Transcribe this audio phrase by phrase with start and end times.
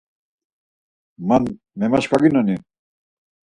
[1.27, 1.43] Man
[1.79, 2.55] memaşkvaginoni?